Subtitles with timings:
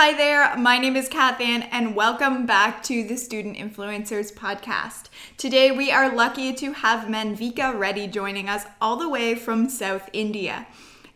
[0.00, 5.06] Hi there, my name is Kathan, and welcome back to the Student Influencers Podcast.
[5.36, 10.08] Today we are lucky to have Manvika Reddy joining us all the way from South
[10.12, 10.68] India.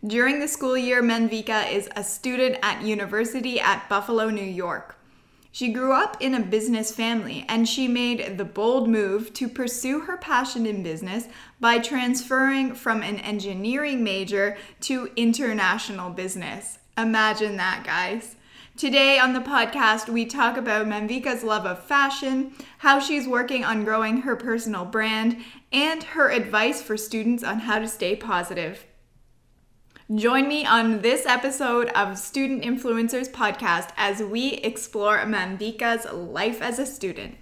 [0.05, 4.99] During the school year, Manvika is a student at university at Buffalo, New York.
[5.53, 10.01] She grew up in a business family and she made the bold move to pursue
[10.01, 11.29] her passion in business
[11.61, 16.79] by transferring from an engineering major to international business.
[16.97, 18.35] Imagine that, guys.
[18.75, 23.83] Today on the podcast, we talk about Manvika's love of fashion, how she's working on
[23.83, 25.37] growing her personal brand,
[25.71, 28.87] and her advice for students on how to stay positive.
[30.13, 36.79] Join me on this episode of Student Influencers Podcast as we explore Manvika's life as
[36.79, 37.35] a student.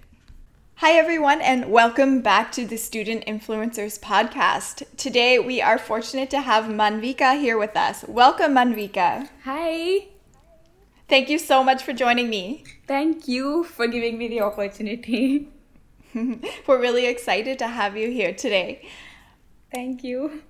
[0.76, 4.84] Hi, everyone, and welcome back to the Student Influencers Podcast.
[4.98, 8.04] Today, we are fortunate to have Manvika here with us.
[8.06, 9.30] Welcome, Manvika.
[9.44, 10.11] Hi.
[11.12, 12.64] Thank you so much for joining me.
[12.88, 15.50] Thank you for giving me the opportunity.
[16.14, 18.88] We're really excited to have you here today.
[19.70, 20.40] Thank you.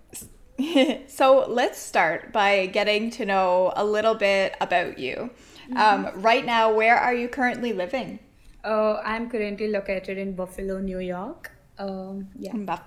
[1.09, 5.31] so let's start by getting to know a little bit about you.
[5.67, 5.77] Mm-hmm.
[5.77, 8.21] Um, right now, where are you currently living?
[8.63, 11.51] Uh, I'm currently located in Buffalo, New York.
[11.77, 12.55] Um, yeah.
[12.55, 12.87] In, Buff-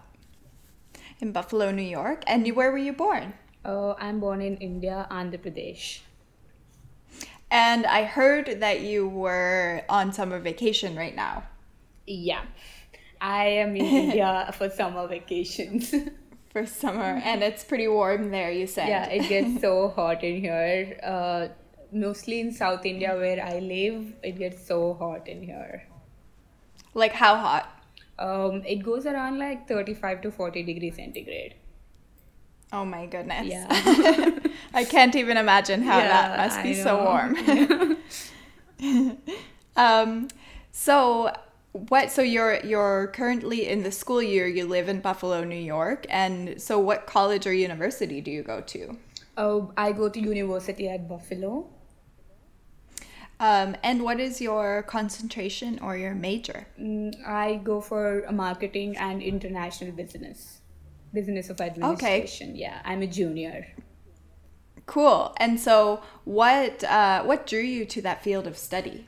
[1.20, 2.24] in Buffalo, New York.
[2.26, 3.34] And where were you born?
[3.66, 6.05] Uh, I'm born in India, Andhra Pradesh.
[7.56, 11.44] And I heard that you were on summer vacation right now.
[12.06, 12.42] Yeah.
[13.22, 15.96] I am in India for summer vacations.
[16.52, 18.90] for summer, and it's pretty warm there, you said.
[18.90, 21.00] Yeah, it gets so hot in here.
[21.02, 21.48] Uh,
[21.94, 25.88] mostly in South India where I live, it gets so hot in here.
[26.94, 27.72] Like how hot?
[28.20, 31.56] Um, it goes around like 35 to 40 degrees centigrade.
[32.74, 33.48] Oh my goodness.
[33.48, 33.68] Yeah.
[34.74, 37.98] I can't even imagine how yeah, that must be so warm.
[39.76, 40.28] um,
[40.72, 41.32] so
[41.72, 46.06] what so you're you're currently in the school year you live in Buffalo, New York
[46.10, 48.98] and so what college or university do you go to?
[49.38, 51.68] Oh, I go to university at Buffalo.
[53.38, 56.68] Um, and what is your concentration or your major?
[56.80, 60.62] Mm, I go for marketing and international business
[61.16, 62.52] business of administration.
[62.52, 62.60] Okay.
[62.60, 63.66] Yeah, I'm a junior.
[64.86, 65.34] Cool.
[65.38, 69.08] And so, what uh, what drew you to that field of study?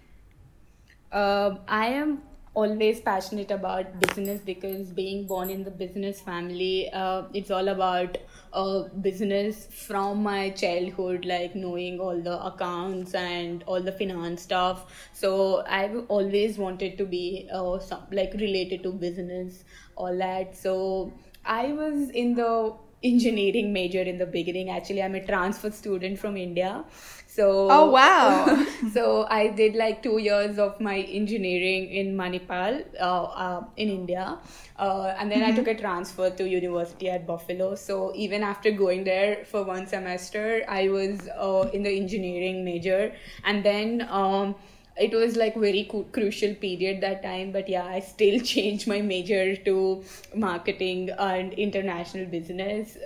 [1.11, 2.23] Um, I am
[2.57, 8.17] always passionate about business because being born in the business family, uh, it's all about
[8.51, 14.91] uh, business from my childhood, like knowing all the accounts and all the finance stuff.
[15.13, 19.63] So I've always wanted to be uh, some, like related to business,
[19.95, 20.57] all that.
[20.57, 21.13] So
[21.47, 24.69] I was in the engineering major in the beginning.
[24.69, 26.83] Actually, I'm a transfer student from India.
[27.27, 28.65] So Oh wow.
[28.93, 34.39] so I did like 2 years of my engineering in Manipal uh, uh, in India.
[34.77, 35.51] Uh, and then mm-hmm.
[35.51, 37.75] I took a transfer to university at Buffalo.
[37.75, 43.13] So even after going there for one semester, I was uh, in the engineering major
[43.43, 44.55] and then um,
[44.99, 49.55] it was like very crucial period that time but yeah i still changed my major
[49.55, 50.03] to
[50.35, 52.97] marketing and international business.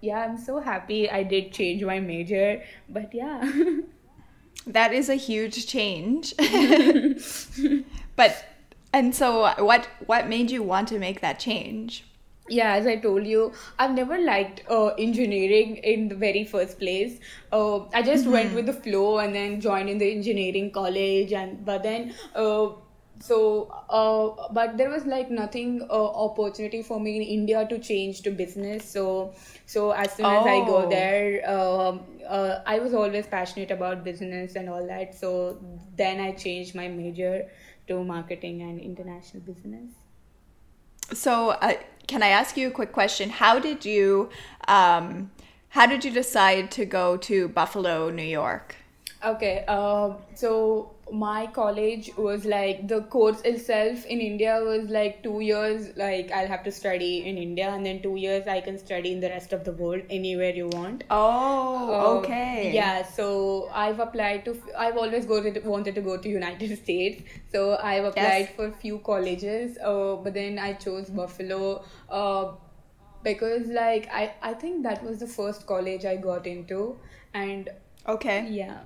[0.00, 3.50] Yeah i'm so happy i did change my major but yeah.
[4.66, 6.34] That is a huge change.
[8.16, 8.44] But
[8.92, 12.04] and so what what made you want to make that change
[12.48, 17.18] yeah as i told you i've never liked uh, engineering in the very first place
[17.52, 18.32] uh, i just mm-hmm.
[18.32, 22.68] went with the flow and then joined in the engineering college and but then uh,
[23.20, 28.22] so uh, but there was like nothing uh, opportunity for me in india to change
[28.22, 29.32] to business so
[29.64, 30.90] so as soon as i go oh.
[30.90, 35.58] there um, uh, i was always passionate about business and all that so
[35.96, 37.48] then i changed my major
[37.88, 39.92] to marketing and international business
[41.12, 41.72] so uh,
[42.06, 43.30] can I ask you a quick question?
[43.30, 44.30] How did you
[44.68, 45.30] um,
[45.68, 48.76] how did you decide to go to Buffalo, New York?
[49.24, 55.40] Okay, uh, so my college was like the course itself in India was like two
[55.40, 55.96] years.
[55.96, 59.20] Like I'll have to study in India, and then two years I can study in
[59.20, 61.04] the rest of the world anywhere you want.
[61.10, 62.72] Oh, uh, okay.
[62.74, 64.58] Yeah, so I've applied to.
[64.76, 67.22] I've always go to, wanted to go to United States,
[67.52, 68.56] so I've applied yes.
[68.56, 69.78] for few colleges.
[69.78, 71.84] Uh, but then I chose Buffalo.
[72.10, 72.52] Uh,
[73.22, 76.96] because like I, I think that was the first college I got into
[77.34, 77.68] and
[78.06, 78.78] okay yeah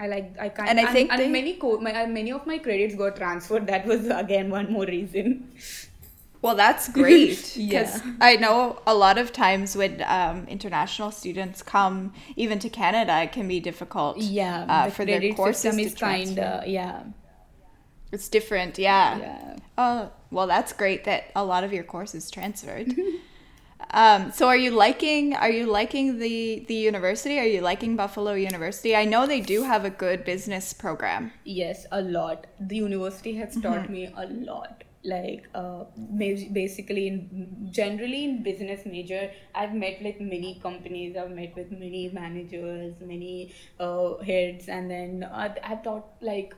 [0.00, 0.68] I like I can't.
[0.70, 3.66] And I think and, and many co- my, many of my credits got transferred.
[3.68, 5.52] That was again one more reason.
[6.42, 8.12] Well, that's great because Yeah.
[8.20, 13.32] I know a lot of times when um, international students come, even to Canada, it
[13.32, 14.18] can be difficult.
[14.18, 17.04] Yeah, uh, the for their courses is kind of yeah,
[18.12, 19.18] It's different, yeah.
[19.18, 19.56] yeah.
[19.78, 22.94] Oh, well, that's great that a lot of your courses transferred.
[23.92, 25.34] um, so, are you liking?
[25.34, 27.38] Are you liking the the university?
[27.38, 28.94] Are you liking Buffalo University?
[28.94, 31.32] I know they do have a good business program.
[31.44, 32.46] Yes, a lot.
[32.60, 34.84] The university has taught me a lot.
[35.02, 35.84] Like, uh,
[36.52, 41.16] basically, in generally in business major, I've met like many companies.
[41.16, 46.54] I've met with many managers, many uh, heads, and then uh, I've taught like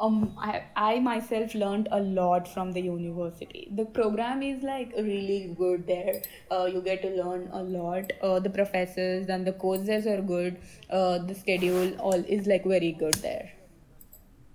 [0.00, 3.68] um I, I myself learned a lot from the university.
[3.70, 6.22] The program is like really good there.
[6.50, 8.12] Uh, you get to learn a lot.
[8.22, 10.58] Uh, the professors and the courses are good.
[10.90, 13.52] Uh, the schedule all is like very good there.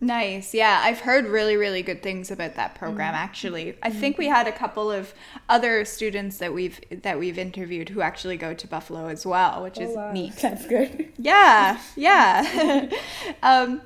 [0.01, 0.53] Nice.
[0.53, 3.75] Yeah, I've heard really, really good things about that program actually.
[3.83, 5.13] I think we had a couple of
[5.49, 9.77] other students that we've that we've interviewed who actually go to Buffalo as well, which
[9.77, 10.35] is neat.
[10.41, 11.11] that's good.
[11.17, 12.89] Yeah, yeah.
[13.43, 13.81] um,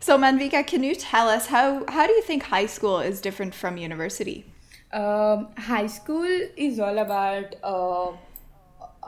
[0.00, 3.54] so Manvika, can you tell us how how do you think high school is different
[3.54, 4.44] from university?
[4.92, 8.12] um, high school is all about uh,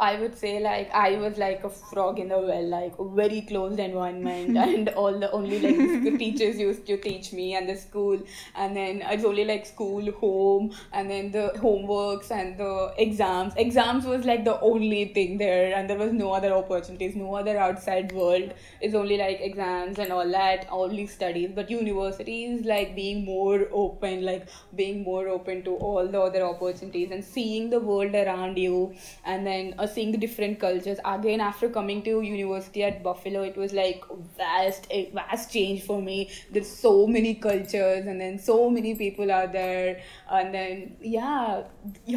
[0.00, 3.43] I would say like I was like a frog in a well, like a very
[3.43, 7.76] closed environment, and all the only like the teachers used to teach me and the
[7.76, 8.19] school,
[8.56, 13.55] and then it's only like school, home, and then the homeworks and the exams.
[13.56, 17.58] Exams was like the only thing there, and there was no other opportunities, no other
[17.58, 18.55] outside world.
[18.81, 21.50] It's only like exams and all that, only studies.
[21.55, 26.43] But university is like being more open, like being more open to all the other
[26.44, 28.94] opportunities and seeing the world around you,
[29.25, 30.99] and then uh, seeing the different cultures.
[31.05, 34.03] Again, after coming to university at Buffalo, it was like
[34.37, 36.31] vast, a vast change for me.
[36.51, 41.65] There's so many cultures, and then so many people out there, and then yeah,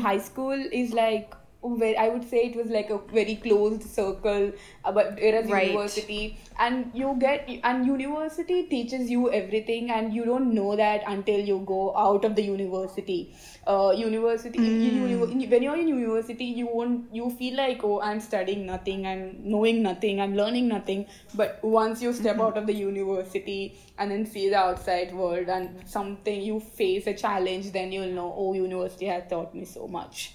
[0.02, 4.52] high school is like where I would say it was like a very closed circle,
[4.84, 5.68] but whereas Right.
[5.68, 11.40] university and you get and university teaches you everything, and you don't know that until
[11.40, 13.20] you go out of the university.
[13.66, 18.20] Uh, university in uni- when you're in university, you won't you feel like oh I'm
[18.20, 21.06] studying nothing, I'm knowing nothing, I'm learning nothing.
[21.34, 25.88] But once you step out of the university and then see the outside world and
[25.88, 30.34] something you face a challenge, then you'll know oh university has taught me so much.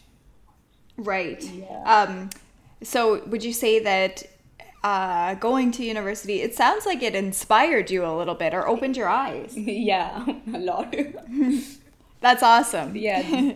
[0.99, 1.43] Right.
[1.43, 1.83] Yeah.
[1.85, 2.31] Um,
[2.83, 4.25] so would you say that
[4.85, 8.97] uh, going to university, it sounds like it inspired you a little bit or opened
[8.97, 9.53] your eyes.
[9.57, 10.95] yeah, a lot.
[12.21, 12.97] That's awesome.
[12.97, 13.53] yeah.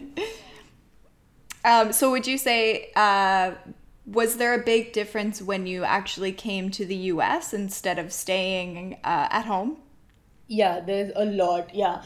[1.64, 3.52] Um, so would you say uh,
[4.06, 7.52] was there a big difference when you actually came to the U.S.
[7.52, 9.78] instead of staying uh, at home?
[10.48, 11.74] Yeah, there's a lot.
[11.74, 12.02] Yeah.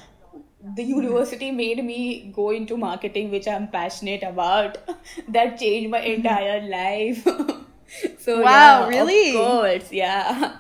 [0.62, 4.78] The university made me go into marketing, which I'm passionate about.
[5.28, 7.22] that changed my entire life.
[8.18, 9.30] so Wow, yeah, really?
[9.30, 10.56] Of course, yeah.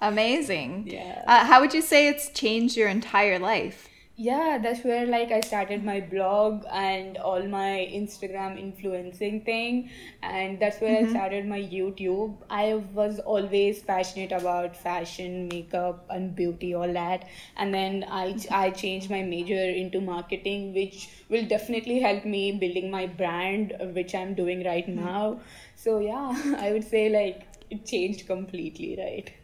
[0.00, 0.88] Amazing.
[0.88, 1.24] Yeah.
[1.26, 3.87] Uh, how would you say it's changed your entire life?
[4.20, 9.90] Yeah, that's where like I started my blog and all my Instagram influencing thing,
[10.24, 11.12] and that's where I mm-hmm.
[11.12, 12.34] started my YouTube.
[12.50, 18.52] I was always passionate about fashion, makeup, and beauty, all that, and then I mm-hmm.
[18.52, 24.16] I changed my major into marketing, which will definitely help me building my brand, which
[24.16, 25.04] I'm doing right mm-hmm.
[25.04, 25.40] now.
[25.76, 29.37] So yeah, I would say like it changed completely, right?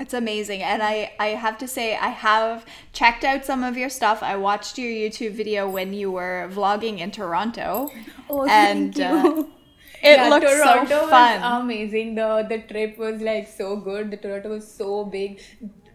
[0.00, 0.62] It's amazing.
[0.62, 4.22] And I, I have to say, I have checked out some of your stuff.
[4.22, 7.92] I watched your YouTube video when you were vlogging in Toronto.
[8.28, 9.52] Oh, and thank uh, you.
[10.02, 11.42] it Yeah, looked Toronto so was fun.
[11.42, 12.14] amazing.
[12.16, 14.10] The the trip was like so good.
[14.10, 15.40] The Toronto was so big.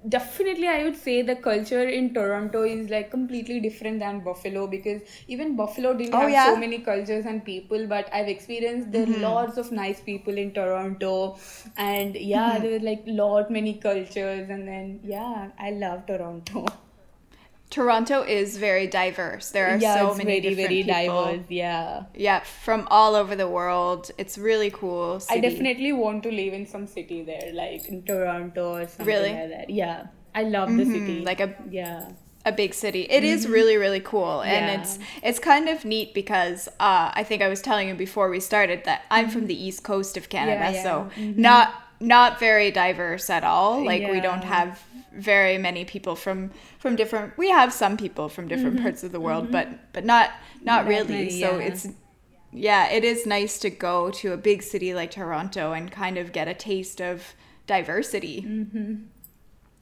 [0.08, 5.02] Definitely, I would say the culture in Toronto is like completely different than Buffalo because
[5.28, 6.52] even Buffalo didn't Oh, have yeah?
[6.52, 7.88] so many cultures and people.
[7.88, 9.16] But I've experienced there Mm-hmm.
[9.16, 11.38] are lots of nice people in Toronto,
[11.78, 12.64] and yeah, Mm-hmm.
[12.64, 16.66] there were like lot many cultures, and then yeah, I love Toronto.
[17.70, 19.52] Toronto is very diverse.
[19.52, 21.26] There are yeah, so many very different very people.
[21.26, 21.46] diverse.
[21.50, 22.04] Yeah.
[22.14, 24.12] Yeah, from all over the world.
[24.18, 25.22] It's really cool.
[25.30, 29.32] I definitely want to live in some city there, like in Toronto or something Really?
[29.34, 29.70] like that.
[29.70, 31.22] Yeah, I love the city.
[31.26, 32.12] like a yeah,
[32.46, 33.02] a big city.
[33.10, 34.68] It is really really cool, and Mm-hmm.
[34.68, 34.82] Yeah.
[34.82, 38.40] it's it's kind of neat because uh, I think I was telling you before we
[38.40, 40.76] started that I'm from the east coast of Canada, Mm-hmm.
[40.76, 40.84] yeah.
[40.84, 41.36] Mm-hmm.
[41.36, 43.84] so not not very diverse at all.
[43.84, 44.82] Like we don't have
[45.16, 47.38] very many people from from different.
[47.38, 50.32] We have some people from different parts of the world, but but not
[50.62, 51.14] not really.
[51.14, 51.88] many, so it's
[52.52, 56.32] yeah, it is nice to go to a big city like Toronto and kind of
[56.32, 57.36] get a taste of
[57.68, 58.46] diversity.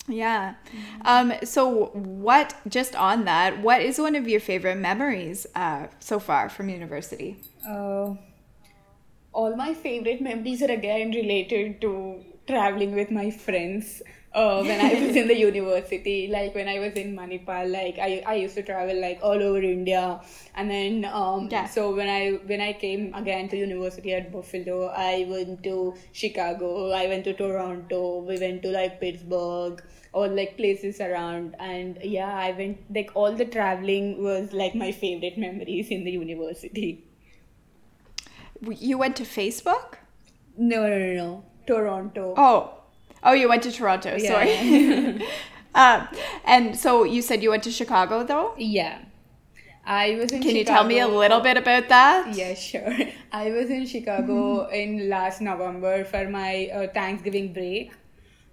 [0.08, 0.56] Yeah.
[1.06, 6.20] Um, so, what, just on that, what is one of your favorite memories uh, so
[6.20, 7.40] far from university?
[7.66, 8.16] Uh,
[9.32, 14.02] all my favorite memories are again related to traveling with my friends.
[14.34, 18.24] Uh, when I was in the university, like when I was in Manipal, like I,
[18.26, 20.20] I used to travel like all over India,
[20.56, 21.68] and then um, Yeah.
[21.68, 26.92] so when I when I came again to university at Buffalo, I went to Chicago,
[26.92, 32.34] I went to Toronto, we went to like Pittsburgh, all like places around, and yeah,
[32.36, 37.06] I went like all the traveling was like my favorite memories in the university.
[38.70, 39.96] You went to Facebook?
[40.58, 41.46] No, no, no, no.
[41.68, 42.34] Toronto.
[42.38, 42.83] Oh,
[43.24, 44.16] oh, you went to Toronto.
[44.18, 44.30] Yeah.
[44.30, 45.28] Sorry.
[45.76, 46.08] um,
[46.46, 48.54] and so you said you went to Chicago, though.
[48.58, 49.00] Yeah.
[49.86, 50.48] I was in Chicago.
[50.48, 52.34] Can you tell me a little bit about that?
[52.34, 52.98] Yeah, sure.
[53.32, 57.92] I was in Chicago in last November for my uh, Thanksgiving break.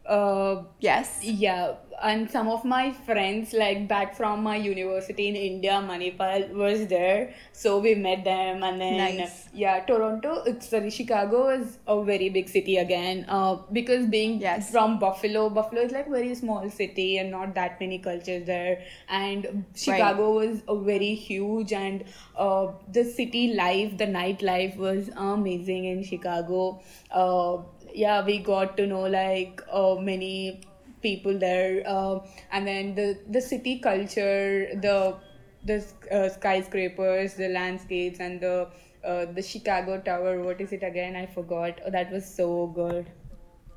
[0.06, 1.20] Uh, Yes.
[1.22, 6.86] yeah, and some of my friends, like back from my university in India, Manipal, was
[6.88, 7.34] there.
[7.52, 9.48] So we met them, and then Nice.
[9.52, 10.42] yeah, Toronto.
[10.46, 13.26] It's sorry, Chicago is a very big city again.
[13.28, 14.70] Uh, because being Yes.
[14.70, 18.82] from Buffalo, Buffalo is like very small city and not that many cultures there.
[19.08, 22.04] And Chicago was a very huge, and
[22.36, 26.80] uh, the city life, the nightlife was amazing in Chicago.
[27.10, 27.58] Uh,
[27.94, 30.60] yeah, we got to know like uh, many
[31.02, 32.20] people there, uh,
[32.52, 35.16] and then the the city culture, the
[35.64, 38.68] the uh, skyscrapers, the landscapes, and the
[39.04, 40.42] uh, the Chicago Tower.
[40.42, 41.16] What is it again?
[41.16, 41.80] I forgot.
[41.86, 43.10] Oh, that was so good.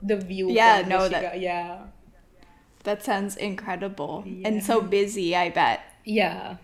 [0.02, 0.50] The view.
[0.52, 1.88] Yeah, no, that- yeah,
[2.84, 5.80] That sounds incredible and so busy, I bet.
[6.04, 6.58] yeah.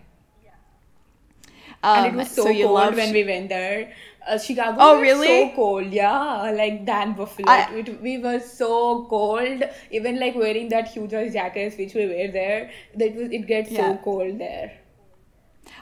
[1.81, 3.93] Um, and it was so, you cold when we went there.
[4.29, 5.27] Uh, Chicago Oh, was really?
[5.27, 7.49] so cold, yeah, like than Buffalo.
[7.49, 12.31] I- it, we were so cold, even like wearing that huge jackets which we wear
[12.31, 12.69] there.
[12.95, 13.81] That was it gets Yeah.
[13.93, 14.71] so cold there.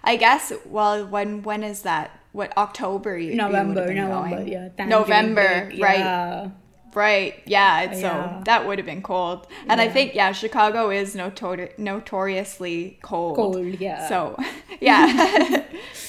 [0.03, 0.53] I guess.
[0.65, 2.11] Well, when when is that?
[2.33, 3.17] What October?
[3.17, 4.47] You, you November, been November, going?
[4.47, 4.85] yeah.
[4.85, 5.99] November, break, right?
[5.99, 6.49] Yeah.
[6.93, 7.33] Right.
[7.45, 7.81] Yeah.
[7.81, 8.41] it's So Yeah.
[8.45, 13.35] that would have been cold, and I think yeah, Chicago is notori- notoriously cold.
[13.35, 14.07] Cold, yeah.
[14.09, 14.37] So
[14.79, 15.63] yeah.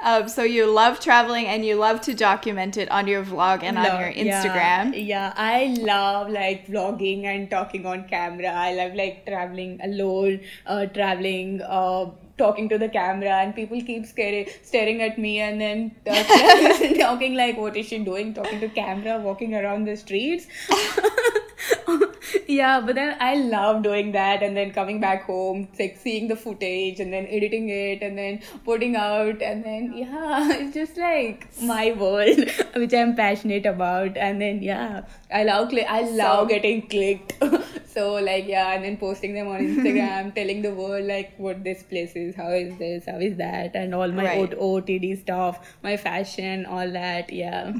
[0.00, 3.76] um, so you love traveling and you love to document it on your vlog and
[3.76, 4.92] on your Instagram.
[4.94, 8.48] Yeah, I love like vlogging and talking on camera.
[8.48, 14.06] I love like traveling alone, uh, traveling, uh, talking to the camera, and people keep
[14.06, 18.34] staring, staring at me, and then uh, talking like, "What is she doing?
[18.34, 20.46] Talking to camera, walking around the streets."
[22.46, 26.36] yeah, but then I love doing that, and then coming back home, like seeing the
[26.36, 31.46] footage, and then editing it, and then putting out, and then yeah, it's just like
[31.62, 32.38] my world,
[32.76, 37.34] which I'm passionate about, and then yeah, I love cli- I love So- getting clicked.
[37.98, 41.82] so like yeah, and then posting them on Instagram, telling the world like what this
[41.82, 44.54] place is, how is this, how is that, and all my Right.
[44.54, 47.32] O- OTD stuff, my fashion, all that.
[47.32, 47.72] Yeah.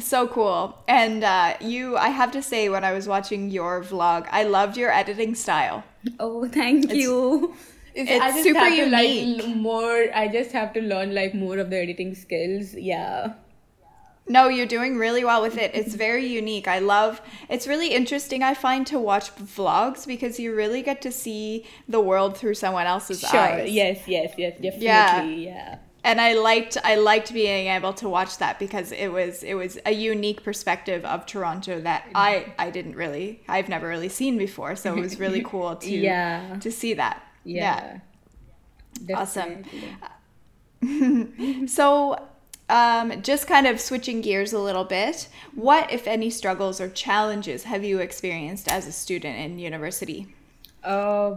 [0.00, 0.78] So cool.
[0.86, 4.76] And uh, you, I have to say, when I was watching your vlog, I loved
[4.76, 5.84] your editing style.
[6.18, 7.54] Oh, thank you.
[7.94, 9.42] It's, it's I just super have to unique.
[9.44, 10.00] l- more.
[10.14, 12.74] I just have to learn like more of the editing skills.
[12.74, 13.32] Yeah.
[14.30, 15.70] No, you're doing really well with it.
[15.74, 16.68] It's very unique.
[16.68, 21.10] I love it's really interesting I find to watch vlogs because you really get to
[21.10, 23.40] see the world through someone else's Sure.
[23.40, 23.70] eyes.
[23.70, 24.00] Yes.
[24.06, 24.34] Yes.
[24.36, 24.52] Yes.
[24.60, 24.84] Definitely.
[24.84, 25.22] Yeah.
[25.24, 25.78] Yeah.
[26.04, 29.78] And I liked I liked being able to watch that because it was it was
[29.84, 34.76] a unique perspective of Toronto that I I didn't really I've never really seen before.
[34.76, 36.56] So it was really cool to Yeah.
[36.60, 37.22] to see that.
[37.44, 37.98] Yeah.
[39.14, 39.64] Awesome.
[41.66, 42.22] So,
[42.68, 47.64] um, just kind of switching gears a little bit, what, if any, struggles or challenges
[47.64, 50.34] have you experienced as a student in university?
[50.84, 51.36] Uh,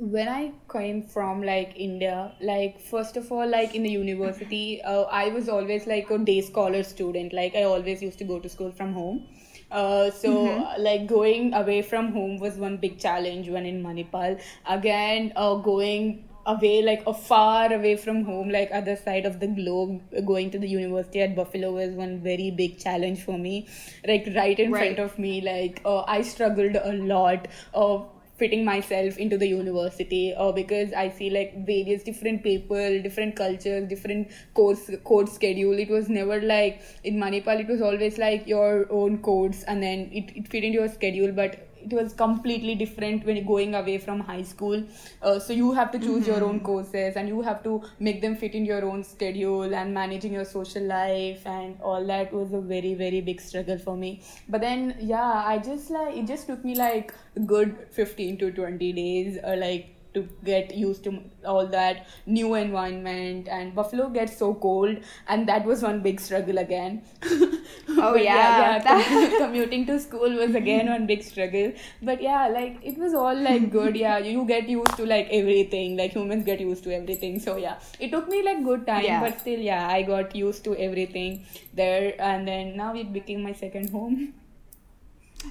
[0.00, 5.02] when I came from like India, like first of all, like in the university, uh,
[5.02, 7.32] I was always like a day scholar student.
[7.34, 9.26] Like I always used to go to school from home.
[9.70, 14.40] Uh, so uh, like going away from home was one big challenge when in Manipal.
[14.66, 19.46] Again, uh, going away like a far away from home like other side of the
[19.46, 23.68] globe going to the university at buffalo was one very big challenge for me
[24.08, 24.96] like right in Right.
[24.96, 28.08] front of me like uh, i struggled a lot of
[28.40, 33.88] fitting myself into the university or because i see like various different people different cultures
[33.88, 35.78] different course code schedule.
[35.78, 40.08] It was never like in manipal it was always like your own codes and then
[40.12, 44.20] it, it fit into your schedule but it was completely different when going away from
[44.20, 44.82] high school.
[45.22, 48.36] Uh, so you have to choose your own courses and you have to make them
[48.36, 52.60] fit in your own schedule and managing your social life and all that was a
[52.60, 54.22] very very big struggle for me.
[54.48, 58.50] But then yeah i just like it just took me like a good 15 to
[58.52, 61.12] 20 days or like to get used to
[61.44, 64.96] all that new environment and buffalo gets so cold
[65.28, 67.02] and that was one big struggle again.
[67.88, 68.82] Oh, But yeah.
[68.86, 71.72] commu- commuting to school was again one big struggle.
[72.02, 73.96] But yeah like it was all like good.
[73.96, 75.96] Yeah you get used to like everything.
[75.96, 77.38] Like humans get used to everything.
[77.40, 77.78] So yeah.
[77.98, 79.20] It took me like good time Yeah.
[79.20, 82.14] but still yeah i got used to everything there.
[82.20, 84.34] And then now it became my second home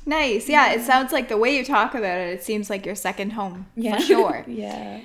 [0.05, 0.47] Nice.
[0.49, 3.31] Yeah, it sounds like the way you talk about it, it seems like your second
[3.33, 4.43] home for sure.
[4.47, 5.01] yeah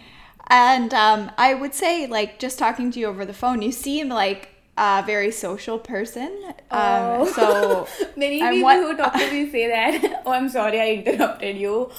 [0.51, 4.09] And um, I would say, like, just talking to you over the phone, you seem
[4.11, 6.31] like a very social person.
[6.47, 7.33] Um, Oh.
[7.35, 10.23] So, Many I'm people what- who talk to me say that.
[10.27, 11.91] Oh, I'm sorry, I interrupted you.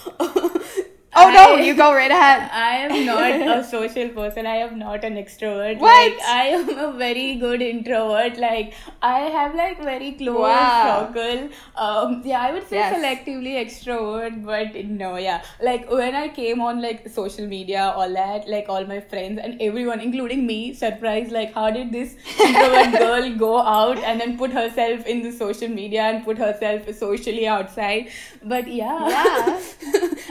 [1.15, 2.49] Oh no, you go right ahead.
[2.53, 4.45] I am not a social person.
[4.45, 5.79] I am not an extrovert.
[5.79, 6.11] What?
[6.13, 8.37] Like, I am a very good introvert.
[8.37, 11.11] Like I have like very close Wow.
[11.13, 11.49] circle.
[11.75, 12.93] Um, yeah, I would say Yes.
[12.95, 15.43] selectively extrovert, but no, yeah.
[15.61, 19.61] Like when I came on like social media, all that, like all my friends and
[19.61, 21.31] everyone, including me, surprised.
[21.31, 25.67] Like, how did this introvert girl go out and then put herself in the social
[25.69, 28.09] media and put herself socially outside?
[28.43, 29.61] But yeah, Yeah.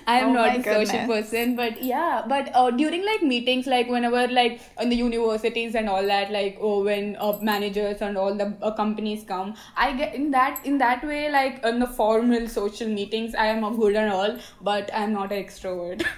[0.06, 4.26] I am Oh not social person but yeah but uh, during like meetings like whenever
[4.28, 8.48] like in the universities and all that like oh when uh, managers and all the
[8.62, 12.88] uh, companies come i get in that in that way like in the formal social
[12.88, 16.06] meetings i am a good and all but i'm not an extrovert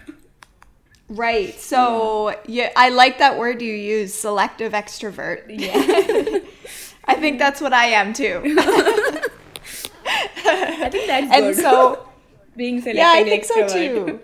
[1.08, 1.54] Right.
[1.54, 5.44] So, yeah, I like that word you use, selective extrovert.
[5.48, 5.72] yeah
[7.08, 8.42] I think that's what I am too.
[10.48, 11.44] i think that's good.
[11.44, 12.08] and so,
[12.56, 14.20] being selective yeah, I think so too.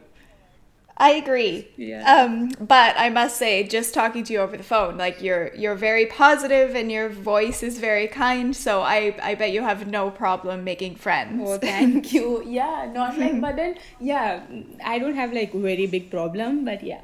[1.03, 1.69] I agree.
[1.77, 2.05] Yeah.
[2.15, 5.75] Um, but I must say, just talking to you over the phone, like you're you're
[5.75, 8.55] very positive and your voice is very kind.
[8.55, 11.43] So I I bet you have no problem making friends.
[11.45, 12.43] Oh, thank you.
[12.61, 14.43] Yeah, not like, but then, yeah,
[14.85, 17.03] I don't have like very big problem, but yeah,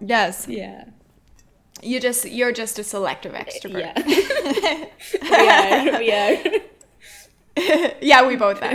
[0.00, 0.46] yes.
[0.48, 0.84] yeah,
[1.82, 3.92] You just you're just a selective extrovert.
[4.06, 4.86] yeah.
[5.30, 7.92] we are, we are.
[8.02, 8.74] yeah, we both are.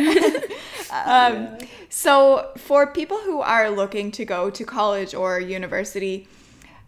[0.92, 1.58] Um,
[1.90, 6.28] so, for people who are looking to go to college or university,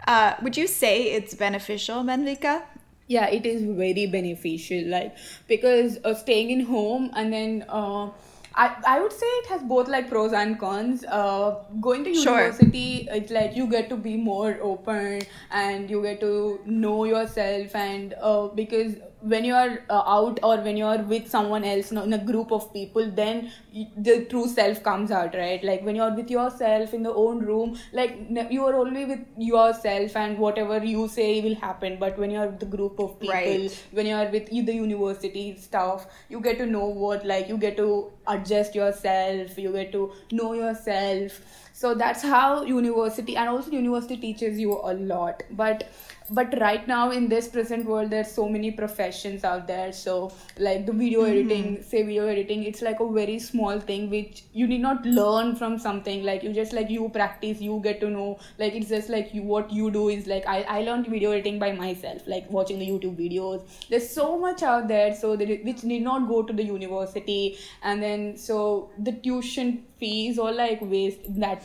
[0.07, 2.63] uh, would you say it's beneficial, Manvika?
[3.07, 5.13] yeah it is very beneficial like
[5.49, 8.09] because uh, staying in home and then uh,
[8.55, 12.33] I, I would say it has both like pros and cons uh, going to Sure.
[12.39, 17.75] university it's like you get to be more open and you get to know yourself
[17.75, 18.95] and uh, because
[19.31, 22.13] when you are uh, out or when you are with someone else you know, in
[22.13, 23.51] a group of people then
[23.97, 25.63] the true self comes out right?
[25.63, 28.17] Like when you are with yourself in the own room like
[28.51, 31.97] you are only with yourself and whatever you say will happen.
[31.99, 33.85] But when you are with the group of people Right.
[33.91, 37.77] when you are with the university stuff you get to know what like you get
[37.77, 41.39] to adjust yourself you get to know yourself.
[41.75, 45.41] So that's how university and also university teaches you a lot.
[45.51, 45.89] But
[46.33, 49.91] but right now in this present world there's so many professions out there.
[49.93, 51.31] So like the video mm-hmm.
[51.31, 55.55] editing say video editing it's like a very small thing which you need not learn
[55.55, 56.23] from something.
[56.23, 58.39] Like you just like you practice you get to know.
[58.57, 61.59] Like it's just like you what you do is like i, I learned video editing
[61.59, 63.63] by myself like watching the youtube videos.
[63.89, 67.57] There's so much out there so that it, which need not go to the university.
[67.83, 71.63] And then so the tuition fees or like waste in that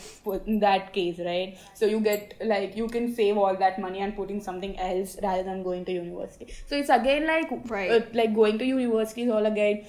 [0.55, 1.59] in that case right?
[1.83, 5.43] So you get like you can save all that money and putting something else rather
[5.53, 6.53] than going to university.
[6.67, 7.91] So it's again like Right.
[7.91, 9.87] uh, like going to university is all again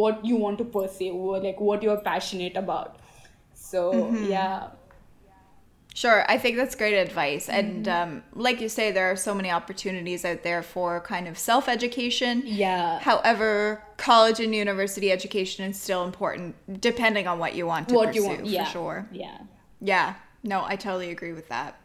[0.00, 2.98] what you want to pursue or like what you're passionate about.
[3.54, 4.68] So yeah.
[5.94, 7.48] Sure, I think that's great advice.
[7.48, 11.36] And um, like you say, there are so many opportunities out there for kind of
[11.36, 12.42] self education.
[12.46, 13.00] yeah.
[13.00, 18.08] However, college and university education is still important depending on what you want to what
[18.08, 19.08] pursue, you want yeah for sure.
[19.12, 19.38] yeah
[19.80, 21.78] Yeah, no, I totally agree with that.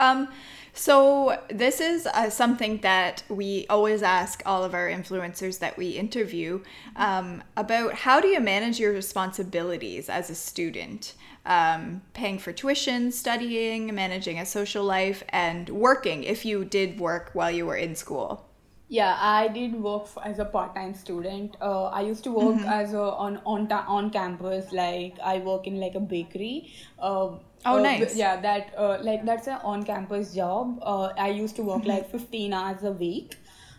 [0.00, 0.28] Um,
[0.72, 5.90] so this is uh, something that we always ask all of our influencers that we
[5.90, 6.62] interview
[6.96, 7.94] um, about.
[7.94, 11.14] How do you manage your responsibilities as a student?
[11.44, 17.30] Um, paying for tuition, studying, managing a social life, and working if you did work
[17.32, 18.48] while you were in school.
[18.94, 21.56] Yeah, I did work f- as a part-time student.
[21.60, 22.72] Uh, I used to work Mm-hmm.
[22.78, 24.72] as a on on ta- on campus.
[24.80, 26.72] Like I work in like a bakery.
[26.98, 28.14] Uh, Oh, uh, nice.
[28.14, 30.78] Yeah, that uh, like that's an on-campus job.
[30.82, 31.72] Uh, I used to Mm-hmm.
[31.72, 33.36] work like fifteen hours a week.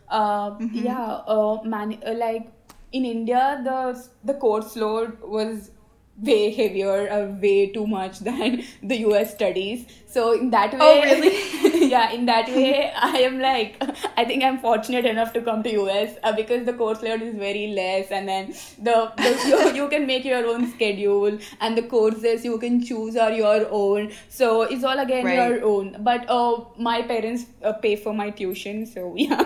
[0.10, 0.86] Uh, Mm-hmm.
[0.88, 1.06] Yeah,
[1.38, 2.48] uh, man, uh, like
[2.92, 3.80] in India, the
[4.24, 5.72] the course load was
[6.18, 9.86] way heavier or way too much than the US studies.
[10.08, 11.38] So in that way, oh really?
[11.94, 13.82] yeah, in that way, I am like,
[14.18, 17.36] I think I'm fortunate enough to come to US uh, because the course load is
[17.36, 18.54] very less, and then
[18.90, 23.18] the, the you, you, can make your own schedule, and the courses you can choose
[23.28, 24.12] are your own.
[24.30, 25.38] So it's all again right.
[25.38, 25.96] your own.
[26.00, 29.44] But uh, my parents uh, pay for my tuition, so yeah.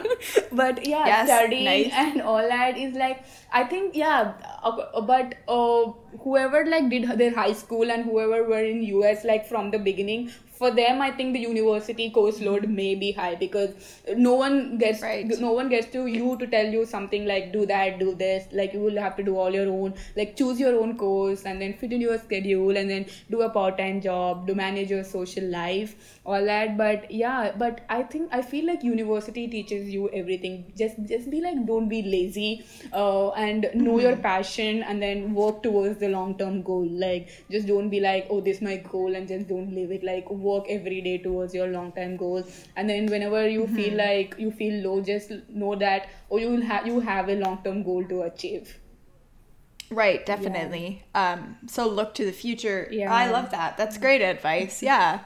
[0.51, 1.91] but yeah, yes, studying nice.
[1.93, 4.33] and all that is like I think yeah,
[4.63, 5.91] uh, but uh,
[6.23, 10.29] whoever like did their high school and whoever were in US like from the beginning
[10.57, 15.01] for them i think the university course load may be high because no one gets
[15.01, 15.27] right.
[15.39, 18.47] no one gets to you to tell you something like do that do this.
[18.51, 21.61] Like you will have to do all your own like choose your own course and
[21.61, 25.43] then fit in your schedule and then do a part-time job to manage your social
[25.45, 26.77] life all that.
[26.77, 30.73] But yeah but i think i feel like university teaches you everything.
[30.77, 33.99] Just just be like don't be lazy uh, and know mm-hmm.
[33.99, 36.87] your passion and then work towards the long term goal.
[36.87, 40.03] Like just don't be like oh this is my goal and just don't live it.
[40.03, 43.75] Like work every day towards your long term goals and then whenever you mm-hmm.
[43.75, 47.36] feel like you feel low just know that or you will have you have a
[47.36, 48.77] long term goal to achieve
[49.89, 51.33] right definitely yeah.
[51.33, 55.21] um so look to the future yeah i love that that's great advice yeah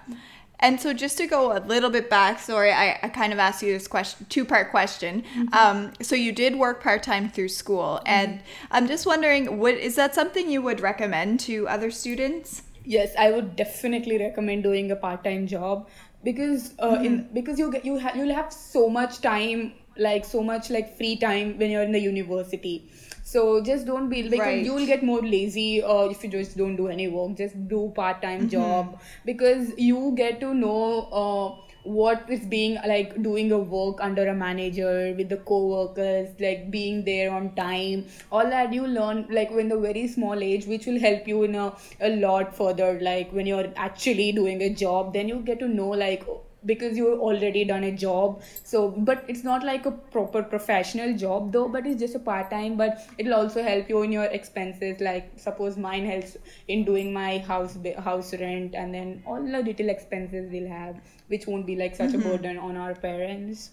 [0.61, 3.63] and so, just to go a little bit back, sorry, I, I kind of asked
[3.63, 5.23] you this question, two part question.
[5.23, 5.53] Mm-hmm.
[5.53, 8.07] Um, so, you did work part time through school, mm-hmm.
[8.07, 12.61] and I'm just wondering, what is that something you would recommend to other students?
[12.83, 15.87] Yes i would definitely recommend doing a part-time job
[16.23, 17.05] because uh, mm-hmm.
[17.05, 20.95] in because you get you have you'll have so much time like so much like
[20.97, 22.89] free time when you're in the university
[23.23, 24.65] so just don't be because right.
[24.65, 27.91] you will get more lazy or if you just don't do any work just do
[27.95, 28.49] part-time mm-hmm.
[28.49, 34.27] job because you get to know uh, what is being like doing a work under
[34.27, 39.49] a manager with the co-workers like being there on time all that you learn like
[39.51, 43.31] when the very small age which will help you in a, a lot further like
[43.31, 46.23] when you're actually doing a job then you get to know like
[46.65, 48.41] because you already done a job.
[48.63, 52.77] So but it's not like a proper professional job though but it's just a part-time
[52.77, 57.39] but it'll also help you in your expenses like suppose mine helps in doing my
[57.39, 60.95] house house rent and then all the little expenses we'll have
[61.31, 62.27] which won't be like such mm-hmm.
[62.27, 63.71] a burden on our parents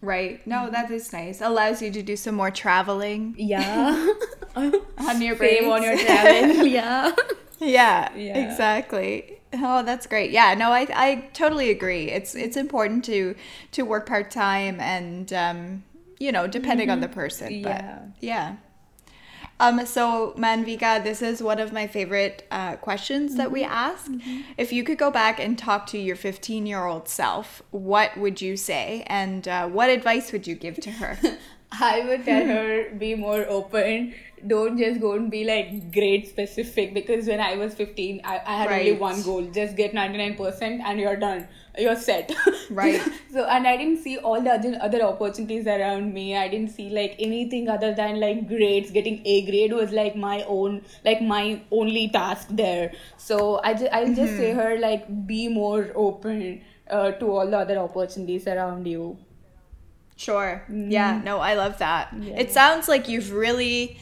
[0.00, 0.46] Right.
[0.46, 1.40] No, that is nice.
[1.40, 3.34] Allows you to do some more traveling.
[3.36, 4.14] Yeah.
[4.56, 5.62] on your break.
[5.62, 6.66] on your travel.
[6.66, 7.12] yeah.
[7.58, 8.14] yeah.
[8.14, 8.50] Yeah.
[8.50, 9.40] Exactly.
[9.52, 10.30] Oh, that's great.
[10.30, 12.10] Yeah, no, I I totally agree.
[12.10, 13.34] It's it's important to
[13.72, 15.84] to work part time and um,
[16.20, 16.92] you know, depending mm-hmm.
[16.92, 17.62] on the person.
[17.62, 17.98] But yeah.
[18.20, 18.56] yeah.
[19.60, 23.72] Um, so Manvika, this is one of my favorite uh, questions that we mm-hmm.
[23.72, 24.10] ask.
[24.10, 24.40] Mm-hmm.
[24.56, 28.40] If you could go back and talk to your 15 year old self, what would
[28.40, 31.18] you say, and uh, what advice would you give to her?
[31.72, 34.14] I would tell her be more open
[34.46, 38.56] don't just go and be like grade specific because when I was 15, I, I
[38.56, 38.80] had right.
[38.80, 41.48] only one goal just get 99% and you're done.
[41.78, 42.34] You're set.
[42.70, 43.00] Right.
[43.32, 46.36] so, and I didn't see all the other, other opportunities around me.
[46.36, 48.90] I didn't see like anything other than like grades.
[48.90, 52.92] Getting A grade was like my own, like my only task there.
[53.16, 54.36] So, I just, I'll just mm-hmm.
[54.36, 59.16] say her like be more open uh, to all the other opportunities around you.
[60.18, 60.62] Sure.
[60.68, 60.90] Mm-hmm.
[60.90, 61.22] Yeah.
[61.24, 62.12] No, I love that.
[62.18, 62.40] Yeah.
[62.40, 63.98] It sounds like you've really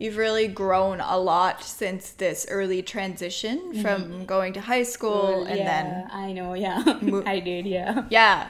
[0.00, 3.82] you've really grown a lot since this early transition mm-hmm.
[3.82, 6.82] from going to high school and yeah, then I know, yeah.
[7.02, 8.06] Mo- I did, yeah.
[8.08, 8.48] Yeah.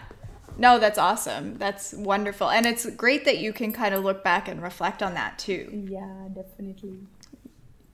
[0.57, 1.59] No, that's awesome.
[1.59, 2.51] That's wonderful.
[2.51, 5.87] And it's great that you can kind of look back and reflect on that too.
[5.91, 7.01] Yeah, definitely.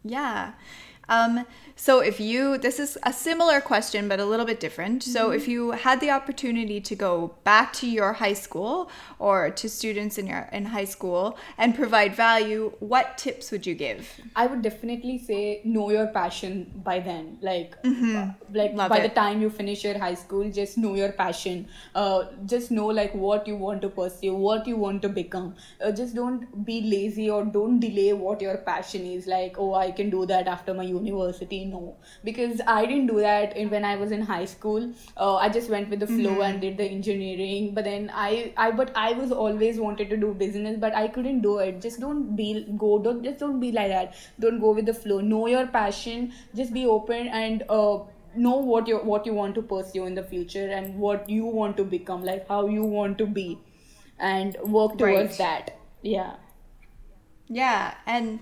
[0.04, 0.52] Yeah.
[1.08, 1.46] Um,
[1.78, 5.02] so, if you, this is a similar question, but a little bit different.
[5.02, 5.10] Mm-hmm.
[5.10, 9.68] So, if you had the opportunity to go back to your high school or to
[9.68, 14.08] students in your in high school and provide value, what tips would you give?
[14.34, 17.38] I would definitely say know your passion by then.
[17.42, 18.16] Like, mm-hmm.
[18.16, 19.08] uh, like Love by it.
[19.08, 21.68] the time you finish your high school, just know your passion.
[21.94, 25.54] Uh, just know like what you want to pursue, what you want to become.
[25.84, 29.26] Uh, just don't be lazy or don't delay what your passion is.
[29.26, 31.96] Like, oh, I can do that after my university no.
[32.24, 34.92] Because i didn't do that in, when i was in high school.
[35.16, 36.42] Uh, i just went with the flow mm-hmm.
[36.42, 37.74] and did the engineering.
[37.74, 41.40] But then i i but i was always wanted to do business but i couldn't
[41.40, 41.80] do it.
[41.80, 44.14] Just don't be go don't just don't be like that.
[44.40, 45.20] Don't go with the flow.
[45.20, 46.32] Know your passion.
[46.54, 47.98] Just be open and uh,
[48.34, 51.76] know what you what you want to pursue in the future and what you want
[51.76, 53.58] to become like how you want to be.
[54.18, 55.38] And work towards right.
[55.38, 55.78] that.
[56.02, 56.36] Yeah.
[57.48, 58.40] Yeah and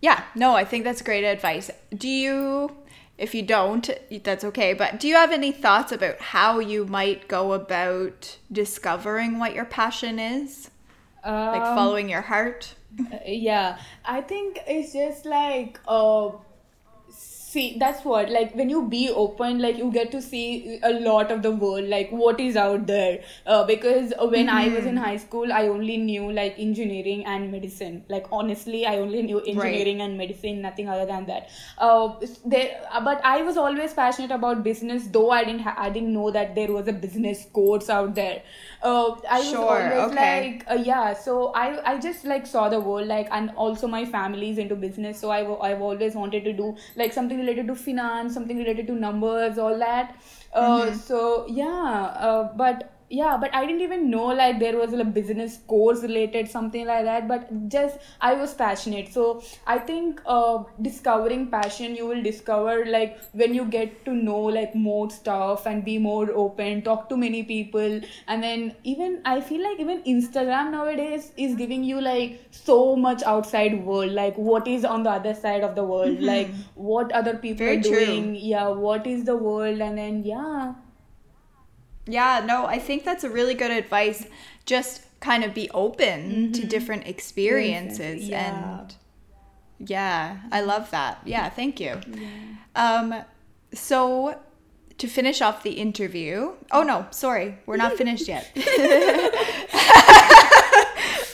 [0.00, 1.70] yeah, no, I think that's great advice.
[1.94, 2.76] Do you,
[3.18, 3.88] if you don't,
[4.22, 9.38] that's okay, but do you have any thoughts about how you might go about discovering
[9.38, 10.70] what your passion is?
[11.24, 12.74] Um, like following your heart?
[13.26, 16.30] Yeah, I think it's just like uh,
[17.56, 21.30] see that's what like when you be open like you get to see a lot
[21.36, 23.20] of the world like what is out there.
[23.46, 28.04] Uh, because when i was in high school i only knew like engineering and medicine.
[28.08, 31.50] Like honestly i only knew engineering and medicine nothing other than that.
[31.78, 32.14] Uh,
[32.44, 36.30] there but i was always passionate about business though i didn't ha- i didn't know
[36.30, 38.42] that there was a business course out there.
[38.82, 40.16] Uh, i was always okay.
[40.16, 44.04] like uh, yeah so i i just like saw the world like and also my
[44.04, 47.72] family is into business so i w- i've always wanted to do like something related
[47.72, 50.16] to finance something related to numbers all that.
[50.52, 55.04] Uh, so yeah uh, but yeah but i didn't even know like there was a
[55.04, 59.12] business course related something like that but just i was passionate.
[59.12, 64.40] So i think uh, discovering passion you will discover like when you get to know
[64.40, 68.00] like more stuff and be more open talk to many people.
[68.26, 73.22] And then even i feel like even instagram nowadays is giving you like so much
[73.22, 76.20] outside world like what is on the other side of the world?
[76.20, 78.06] Like what other people Very are true.
[78.06, 78.34] doing?
[78.34, 79.80] Yeah what is the world?
[79.80, 80.74] And then yeah
[82.06, 84.26] Yeah, no, I think that's a really good advice.
[84.64, 88.80] Just kind of be open to different experiences Yeah.
[88.80, 88.94] and
[89.78, 91.20] yeah, I love that.
[91.24, 92.00] Yeah, thank you.
[92.74, 93.14] Um
[93.72, 94.38] so
[94.98, 96.52] to finish off the interview.
[96.70, 97.58] Oh no, sorry.
[97.66, 98.50] We're not finished yet.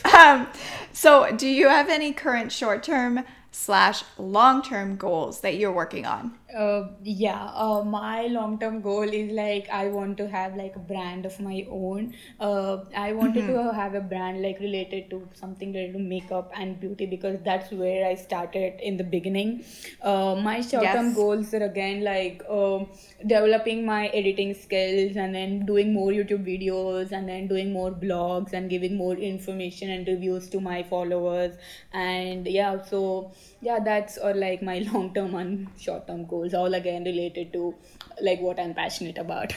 [0.16, 0.48] um
[0.92, 6.38] so do you have any current short-term slash long-term goals that you're working on?
[6.54, 10.78] Uh, yeah, uh, my long term goal is like I want to have like a
[10.78, 12.14] brand of my own.
[12.38, 16.78] Uh, I wanted to have a brand like related to something related to makeup and
[16.78, 19.64] beauty because that's where I started in the beginning.
[20.02, 21.14] Uh, my short term Yes.
[21.14, 22.88] goals are again like um
[23.26, 28.52] developing my editing skills and then doing more YouTube videos and then doing more blogs
[28.52, 31.54] and giving more information and reviews to my followers.
[31.92, 36.74] And yeah, so yeah, that's or like my long term and short term goals, all
[36.74, 37.74] again related to
[38.20, 39.52] like what I'm passionate about.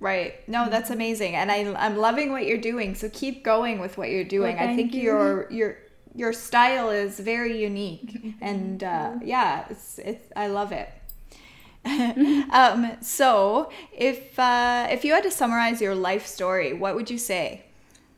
[0.00, 0.48] Right.
[0.48, 2.94] No, that's amazing, and I I'm loving what you're doing.
[2.94, 4.58] So keep going with what you're doing.
[4.58, 5.02] I think you.
[5.02, 5.78] your your
[6.14, 10.88] your style is very unique, and uh, yeah, it's it's I love it.
[12.52, 17.18] um, so if uh, if you had to summarize your life story, what would you
[17.18, 17.64] say?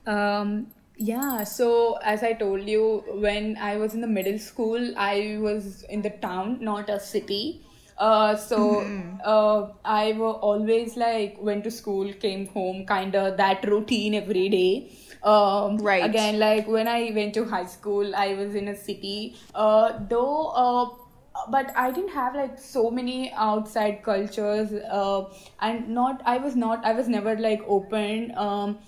[0.06, 5.38] Um, yeah, so as I told you, when I was in the middle school, I
[5.40, 7.62] was in the town, not a city.
[7.98, 8.80] Uh, so
[9.24, 14.48] uh, I were always like went to school, came home, kind of that routine every
[14.48, 14.92] day.
[15.22, 16.04] Um, Right.
[16.04, 19.36] Again, like when I went to high school, I was in a city.
[19.54, 20.46] Uh, though.
[20.48, 20.96] Uh,
[21.50, 25.24] but I didn't have like so many outside cultures, uh,
[25.60, 28.32] and not I was not I was never like open.
[28.36, 28.78] Um,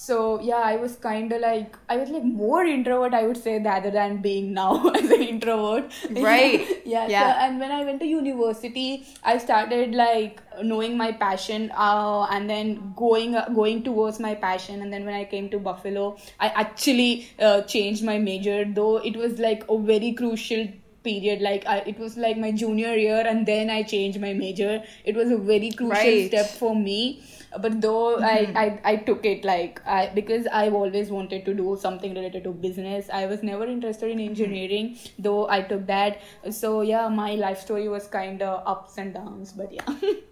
[0.00, 3.58] so yeah, I was kind of like I was like more introvert, I would say,
[3.58, 5.90] rather than being now as an introvert.
[6.10, 6.86] Right.
[6.86, 7.08] yeah.
[7.08, 7.32] Yeah.
[7.32, 12.48] So, and when I went to university, I started like knowing my passion, uh, and
[12.48, 14.82] then going going towards my passion.
[14.82, 19.16] And then when I came to Buffalo, I actually uh, changed my major, though it
[19.16, 20.68] was like a very crucial
[21.04, 24.82] period like I, it was like my junior year and then i changed my major
[25.04, 26.26] it was a very crucial Right.
[26.26, 27.22] step for me
[27.60, 28.56] but though I, mm-hmm.
[28.56, 32.50] I i took it like i because i've always wanted to do something related to
[32.50, 33.08] business.
[33.12, 34.28] I was never interested in mm-hmm.
[34.28, 36.20] engineering though i took that.
[36.50, 40.14] So yeah my life story was kind of ups and downs but yeah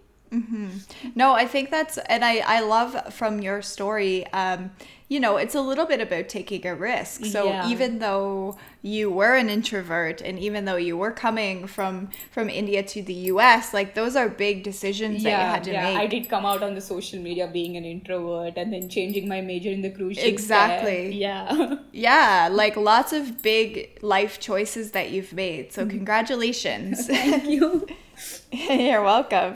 [1.15, 4.71] No, I think that's, and I, I love from your story, um,
[5.09, 7.23] you know, it's a little bit about taking a risk.
[7.25, 7.69] So Yeah.
[7.69, 12.83] even though you were an introvert and even though you were coming from from India
[12.83, 15.97] to the US, like those are big decisions that you had to yeah, make.
[15.97, 19.39] I did come out on the social media being an introvert and then changing my
[19.39, 21.07] major in the crucial Exactly.
[21.07, 21.19] step.
[21.21, 21.75] Yeah.
[21.93, 25.71] Yeah, like lots of big life choices that you've made.
[25.73, 27.07] So congratulations.
[27.17, 27.87] Thank you.
[28.51, 29.55] You're welcome.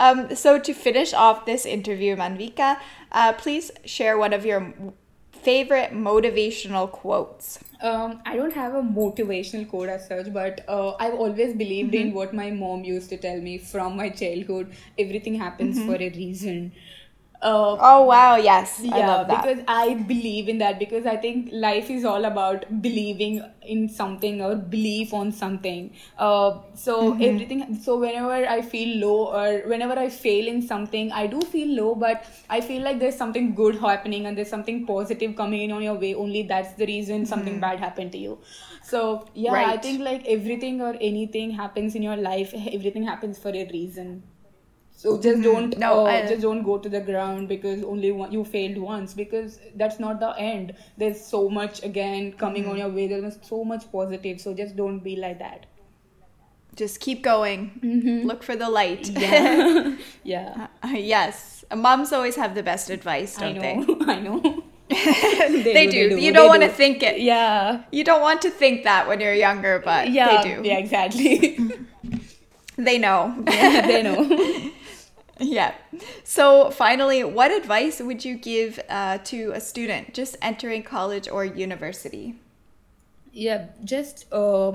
[0.00, 2.78] Um, so to finish off this interview, Manvika,
[3.12, 4.72] uh, please share one of your
[5.32, 7.58] favorite motivational quotes.
[7.82, 12.08] Um, I don't have a motivational quote as such, but uh, I've always believed Mm-hmm.
[12.08, 14.72] in what my mom used to tell me from my childhood.
[14.98, 15.86] Everything happens Mm-hmm.
[15.88, 16.72] for a reason.
[17.42, 19.50] Uh, Oh wow, yes, I yeah, love that.
[19.50, 24.40] because I believe in that because I think life is all about believing in something
[24.40, 25.94] or belief on something.
[26.18, 27.20] Uh, so Mm-hmm.
[27.20, 27.78] everything.
[27.82, 31.94] So whenever I feel low or whenever I fail in something, I do feel low,
[31.94, 35.82] but I feel like there's something good happening and there's something positive coming in on
[35.82, 36.14] your way.
[36.14, 38.38] Only that's the reason something bad happened to you.
[38.82, 39.82] So yeah, I Mm-hmm.
[39.82, 42.54] Think like everything or anything happens in your life.
[42.54, 44.22] Everything happens for a reason.
[45.02, 45.80] So just don't Mm-hmm.
[45.84, 49.14] No, uh, I- just don't go to the ground because only one, you failed once
[49.22, 52.72] because that's not the end there's so much again coming Mm-hmm.
[52.72, 55.66] on your way there's so much positive so just don't be like that
[56.80, 58.22] Just keep going.
[58.30, 59.08] Look for the light.
[59.10, 60.68] yeah yeah
[61.12, 61.64] yes.
[61.74, 64.56] Moms always have the best advice, don't know i know they?
[65.64, 66.08] They they, do, do.
[66.10, 66.74] they do, You don't want to do.
[66.82, 67.20] think it.
[67.20, 70.56] yeah You don't want to think that when you're younger, but yeah they do.
[70.68, 71.58] yeah exactly
[72.76, 73.22] They know.
[73.46, 74.70] yeah, they know
[75.40, 75.74] yeah.
[76.24, 81.44] So, finally, what advice would you give uh, to a student just entering college or
[81.44, 82.36] university?
[83.32, 84.72] yeah just uh,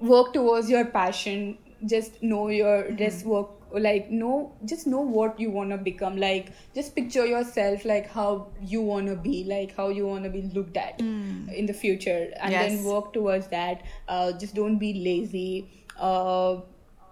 [0.00, 1.58] work towards your passion.
[1.86, 6.16] Just know your just work like know just know what you want to become.
[6.16, 10.30] Like just picture yourself like how you want to be like how you want to
[10.30, 12.32] be looked at in the future.
[12.40, 12.72] And Yes.
[12.72, 13.82] then work towards that.
[14.08, 15.70] Uh, just don't be lazy.
[15.96, 16.62] Uh,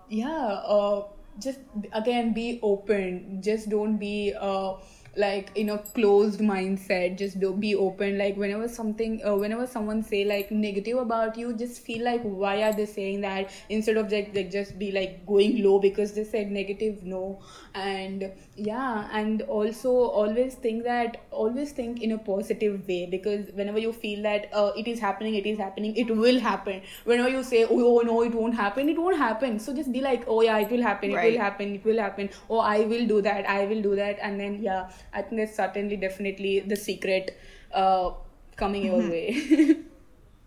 [0.08, 1.02] yeah uh,
[1.40, 1.60] just
[1.92, 3.40] again be open.
[3.42, 4.74] Just don't be uh,
[5.16, 7.16] like in a closed mindset.
[7.18, 8.18] Just do be open.
[8.18, 12.62] Like whenever something uh, whenever someone say like negative about you just feel like why
[12.62, 13.50] are they saying that?
[13.68, 17.40] Instead of like, like just be like going low because they said negative no.
[17.74, 23.78] And yeah and also always think that always think in a positive way because whenever
[23.78, 26.80] you feel that uh, it is happening it is happening it will happen.
[27.04, 29.58] Whenever you say oh, oh no it won't happen it won't happen.
[29.58, 31.32] So just be like oh yeah it will happen it Right.
[31.34, 32.30] will happen it will happen.
[32.48, 35.56] Oh i will do that i will do that and then yeah i think that's
[35.56, 37.38] certainly definitely the secret
[37.74, 38.10] uh
[38.56, 39.76] coming your way.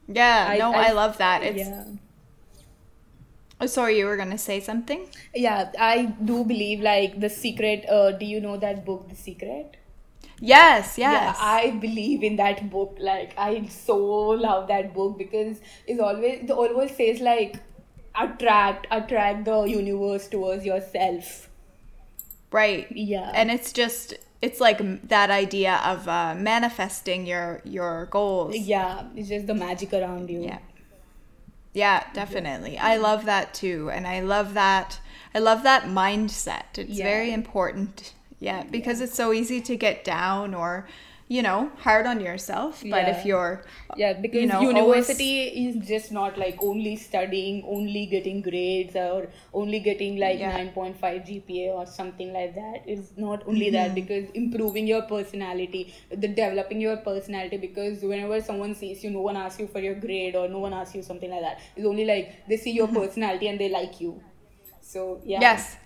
[0.08, 1.44] Yeah, I- no, I- I, love that.
[1.44, 1.84] It's yeah
[3.62, 5.08] oh, sorry, you were gonna say something.
[5.36, 9.76] yeah i do believe like the secret uh do you know that book the secret
[10.42, 10.98] Yes, yes.
[10.98, 12.96] Yeah, I believe in that book.
[13.00, 17.58] Like I so love that book because it's always it always says like
[18.16, 21.50] attract attract the universe towards yourself.
[22.52, 22.88] right.
[22.92, 23.32] Yeah.
[23.34, 28.56] And it's just it's like that idea of uh, manifesting your your goals.
[28.58, 30.44] yeah, it's just the magic around you.
[30.44, 30.60] Yeah.
[31.74, 32.78] Yeah, definitely.
[32.78, 33.90] I love that too.
[33.92, 35.00] And I love that
[35.34, 36.78] I love that mindset.
[36.78, 37.06] It's Yeah.
[37.06, 38.14] very important.
[38.40, 40.88] Yeah, because it's so easy to get down or
[41.32, 43.10] you know, hard on yourself, but Yeah.
[43.10, 43.64] if you're
[43.96, 45.34] Yeah, because you know, university
[45.68, 50.52] is just not like only studying, only getting grades, or only getting like Yeah.
[50.52, 52.84] 9.5 GPA or something like that.
[52.96, 53.74] It's not only Mm-hmm.
[53.78, 57.58] that because improving your personality, the developing your personality.
[57.58, 60.74] Because whenever someone sees you, no one asks you for your grade or no one
[60.74, 61.60] asks you something like that.
[61.76, 64.22] It's only like they see your personality and they like you.
[64.94, 65.38] So yeah.
[65.40, 65.42] Mm-hmm.
[65.42, 65.78] Yes.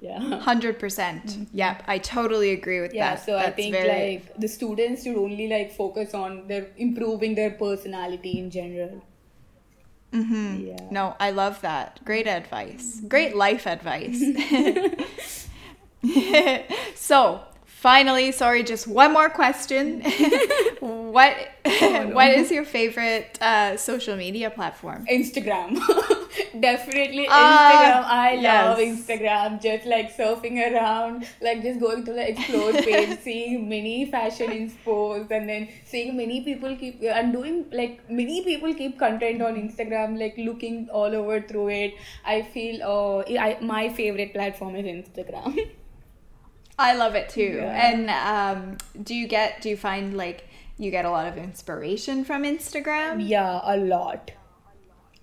[0.00, 0.18] Yeah.
[0.18, 1.46] 100%.
[1.52, 2.96] Yep, I totally agree with Mm-hmm.
[3.04, 3.24] Yeah, that.
[3.26, 7.52] so I think very- like the students should only like focus on their improving their
[7.52, 9.02] personality in general.
[10.12, 10.66] Mm-hmm.
[10.68, 10.76] Yeah.
[10.90, 12.00] No, I love that.
[12.04, 13.00] Great advice.
[13.08, 14.20] Great life advice.
[16.94, 20.02] so, finally, sorry, just one more question.
[20.80, 22.14] what Oh, no.
[22.14, 25.06] what is your favorite uh, social media platform?
[25.10, 25.78] Instagram.
[26.58, 28.04] Definitely Ah, Instagram.
[28.08, 28.88] I love yes.
[28.92, 29.60] Instagram.
[29.62, 35.30] Just like surfing around, like just going to the explore page, seeing many fashion inspos,
[35.30, 40.18] and then seeing many people keep and doing like many people keep content on Instagram,
[40.18, 41.94] like looking all over through it.
[42.24, 45.58] I feel uh, I, my favorite platform is Instagram.
[46.78, 47.56] I love it too.
[47.56, 47.88] Yeah.
[47.88, 52.24] And um, do you get do you find like you get a lot of inspiration
[52.24, 53.26] from Instagram?
[53.28, 54.30] Yeah, a lot.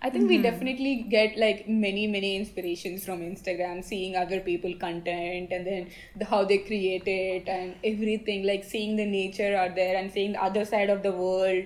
[0.02, 0.44] I think we mm-hmm.
[0.44, 6.26] definitely get like many many inspirations from Instagram, seeing other people content and then the,
[6.26, 8.46] how they create it and everything.
[8.46, 11.66] Like seeing the nature out there and seeing the other side of the world.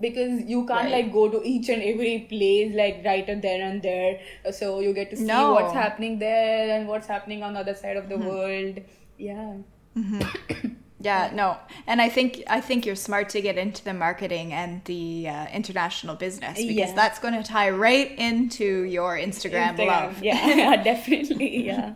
[0.00, 1.04] Because you can't Right.
[1.04, 4.20] like go to each and every place like right there and there,
[4.52, 5.52] so you get to see No.
[5.54, 8.28] what's happening there and what's happening on the other side of the mm-hmm.
[8.28, 8.80] world.
[9.18, 9.54] Yeah.
[9.96, 10.74] Mm-hmm.
[10.98, 14.82] Yeah, no, and I think I think you're smart to get into the marketing and
[14.86, 16.94] the uh, international business because Yeah.
[16.94, 20.22] that's going to tie right into your Instagram, love.
[20.22, 21.66] Yeah, yeah, definitely.
[21.66, 21.94] Yeah.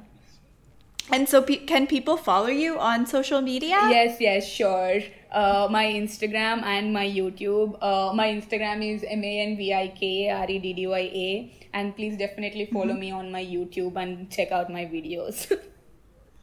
[1.13, 3.79] And so, pe- can people follow you on social media?
[3.89, 5.01] Yes, yes, sure.
[5.33, 7.79] Uh, my Instagram and my YouTube.
[7.83, 10.99] Uh, my Instagram is M A N V I K R E D D Y
[11.01, 11.53] A.
[11.73, 13.01] And please definitely follow Mm-hmm.
[13.01, 15.51] me on my YouTube and check out my videos.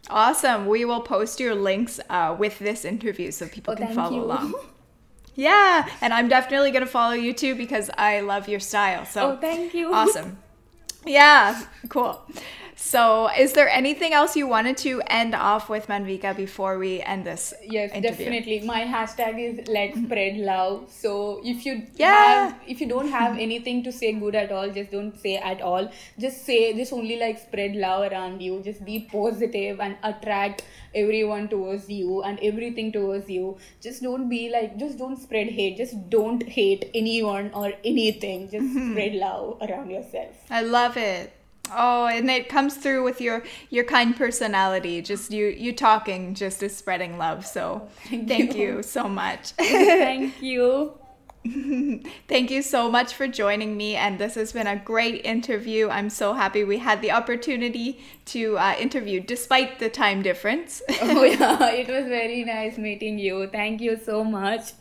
[0.09, 0.67] Awesome.
[0.67, 4.23] We will post your links uh, with this interview so people Oh, can follow you.
[4.23, 4.53] along.
[5.39, 9.05] Yeah, and I'm definitely going to follow you too because I love your style.
[9.05, 9.93] So Oh, thank you.
[9.93, 10.37] Awesome.
[11.05, 12.19] Yeah, cool.
[12.79, 17.25] So, is there anything else you wanted to end off with, Manvika, before we end
[17.25, 17.51] this?
[17.63, 18.25] Yes, interview?
[18.25, 18.59] definitely.
[18.59, 20.85] My hashtag is let's spread love.
[20.91, 22.13] So if you Yeah.
[22.13, 25.59] have if you don't have anything to say good at all, just don't say at
[25.61, 25.89] all.
[26.19, 28.61] Just say just only like spread love around you.
[28.61, 30.63] Just be positive and attract
[30.93, 33.57] everyone towards you and everything towards you.
[33.81, 35.77] Just don't be like just don't spread hate.
[35.77, 38.49] Just don't hate anyone or anything.
[38.51, 38.91] Just mm-hmm.
[38.91, 40.45] spread love around yourself.
[40.51, 41.33] I love it.
[41.75, 45.01] Oh, and it comes through with your your kind personality.
[45.01, 47.45] Just you you talking just is spreading love.
[47.45, 48.77] So Thank thank you.
[48.77, 49.51] you so much.
[49.57, 50.99] Thank you.
[52.27, 55.87] Thank you so much for joining me, and this has been a great interview.
[55.89, 60.81] I'm so happy we had the opportunity to uh, interview despite the time difference.
[61.01, 63.47] Oh yeah, it was very nice meeting you.
[63.47, 64.73] Thank you so much.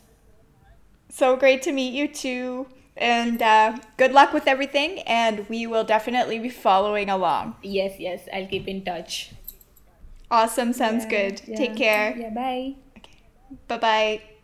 [1.09, 2.66] so great to meet you too,
[2.97, 5.01] and uh, good luck with everything.
[5.01, 7.57] And we will definitely be following along.
[7.62, 9.32] Yes, yes, I'll keep in touch.
[10.30, 11.42] Awesome, sounds Yeah, good.
[11.47, 11.57] yeah.
[11.57, 12.16] Take care.
[12.16, 12.74] Yeah, bye.
[12.99, 13.18] Okay.
[13.68, 14.36] Bye bye.